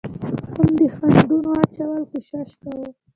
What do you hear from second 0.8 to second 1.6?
خنډانو